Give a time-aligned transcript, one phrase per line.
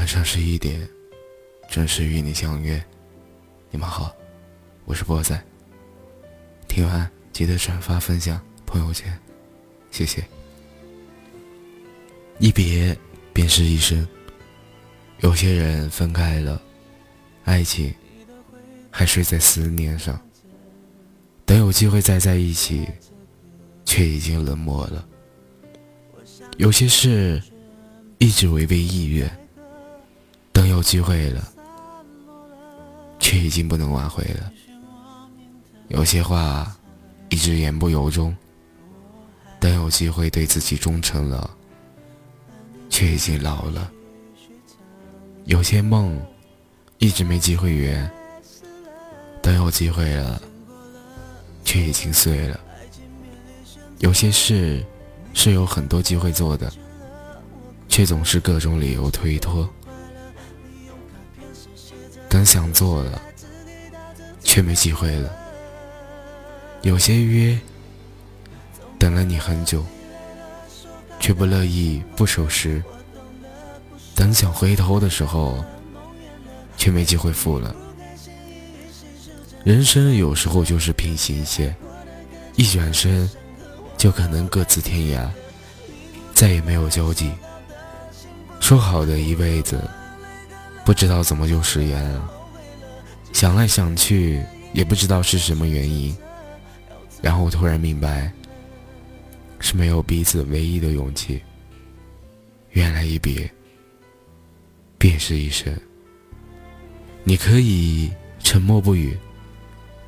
[0.00, 0.80] 晚上十一点，
[1.68, 2.82] 准时与你相约。
[3.70, 4.16] 你们好，
[4.86, 5.38] 我是波仔。
[6.66, 9.14] 听完记得转发分享朋友圈，
[9.90, 10.24] 谢谢。
[12.38, 12.96] 一别
[13.34, 14.08] 便是一生，
[15.18, 16.62] 有些人分开了，
[17.44, 17.94] 爱情
[18.90, 20.18] 还睡在思念上，
[21.44, 22.88] 等有机会再在一起，
[23.84, 25.06] 却已经冷漠了。
[26.56, 27.40] 有些事
[28.16, 29.30] 一直违背意愿，
[30.70, 31.46] 有机会了，
[33.18, 34.52] 却已经不能挽回了。
[35.88, 36.74] 有些话
[37.28, 38.34] 一直言不由衷，
[39.58, 41.50] 等有机会对自己忠诚了，
[42.88, 43.90] 却已经老了。
[45.44, 46.20] 有些梦
[46.98, 48.10] 一直没机会圆，
[49.42, 50.40] 等有机会了，
[51.64, 52.58] 却已经碎了。
[53.98, 54.84] 有些事。
[55.32, 56.72] 是有很多机会做的，
[57.88, 59.66] 却总是各种理由推脱。
[62.28, 63.20] 等想做了，
[64.42, 65.30] 却没机会了。
[66.82, 67.58] 有些约，
[68.98, 69.84] 等了你很久，
[71.18, 72.82] 却不乐意不守时。
[74.14, 75.64] 等想回头的时候，
[76.76, 77.74] 却没机会复了。
[79.64, 81.74] 人生有时候就是平行线，
[82.56, 83.28] 一转身。
[83.98, 85.28] 就可能各自天涯，
[86.34, 87.30] 再也没有交集。
[88.58, 89.78] 说好的一辈子，
[90.84, 92.30] 不知道怎么就食言了。
[93.32, 94.42] 想来想去，
[94.72, 96.16] 也不知道是什么原因。
[97.22, 98.32] 然后我突然明白，
[99.58, 101.40] 是没有彼此唯一的勇气。
[102.70, 103.50] 原来一别，
[104.98, 105.74] 便是一生。
[107.24, 109.16] 你可以沉默不语，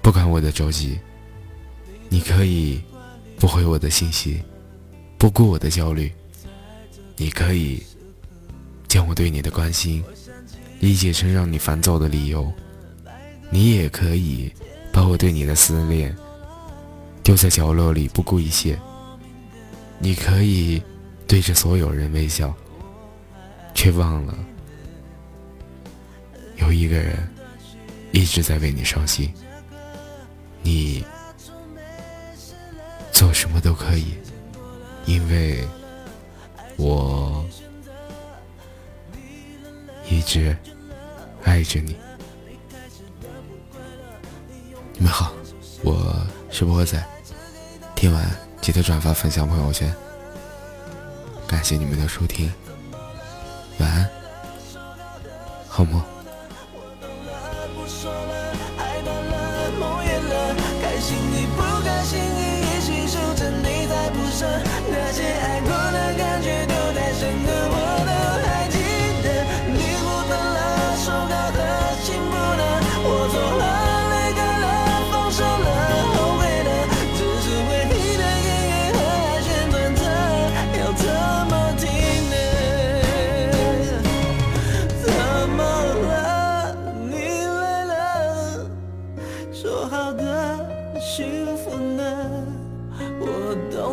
[0.00, 0.98] 不管我的着急。
[2.08, 2.82] 你可以。
[3.38, 4.40] 不回我的信息，
[5.18, 6.12] 不顾我的焦虑，
[7.16, 7.82] 你可以
[8.86, 10.00] 将我对你的关心
[10.82, 12.52] 理解成让你烦躁的理由，
[13.50, 14.52] 你也可以
[14.92, 16.12] 把我对你的思念
[17.22, 18.76] 丢在角落里不顾一切。
[20.00, 20.82] 你可以
[21.28, 22.52] 对着所有人微笑，
[23.74, 24.36] 却忘了
[26.56, 27.16] 有一个人
[28.10, 29.32] 一直在为你伤心。
[30.62, 31.04] 你。
[33.12, 34.14] 做什么都可以，
[35.06, 35.62] 因为
[36.76, 37.46] 我
[40.10, 40.56] 一直
[41.44, 41.96] 爱着你。
[44.94, 45.32] 你们好，
[45.82, 47.02] 我是波仔，
[47.94, 48.24] 听完
[48.60, 49.92] 记得转发分享朋友圈，
[51.46, 52.52] 感谢你们的收听，
[53.78, 54.08] 晚安，
[55.68, 56.02] 好梦。
[61.02, 61.16] 心
[61.56, 61.62] 不
[62.04, 62.20] 心，
[63.34, 64.46] 着你，再不舍。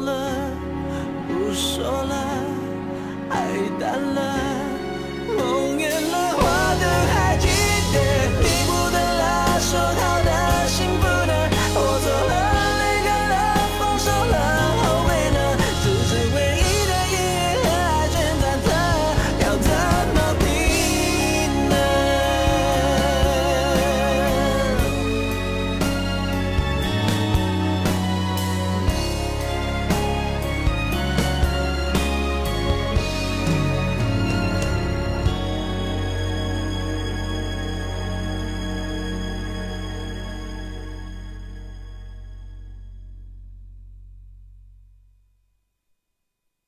[0.00, 0.50] 了
[1.28, 2.01] 不说